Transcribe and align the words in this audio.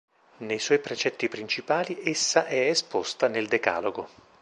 Nei 0.37 0.57
suoi 0.57 0.79
precetti 0.79 1.29
principali 1.29 1.99
essa 2.03 2.47
è 2.47 2.55
esposta 2.55 3.27
nel 3.27 3.45
Decalogo. 3.47 4.09